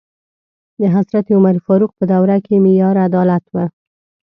د 0.79 0.81
حضرت 0.95 1.25
عمر 1.35 1.55
فاروق 1.65 1.91
په 1.99 2.03
دوره 2.11 2.37
کې 2.45 2.55
معیار 2.63 2.95
عدالت 3.07 3.43
و. 3.53 3.55